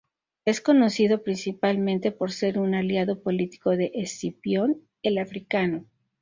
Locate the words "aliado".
2.73-3.21